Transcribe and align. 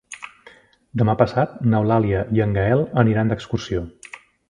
Demà 1.01 1.15
passat 1.19 1.53
n'Eulàlia 1.73 2.25
i 2.39 2.43
en 2.49 2.59
Gaël 2.59 2.85
aniran 3.07 3.33
d'excursió. 3.33 3.89